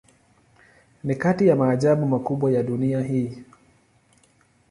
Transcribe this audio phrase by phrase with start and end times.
[1.03, 3.43] Ni kati ya maajabu makubwa ya dunia hii.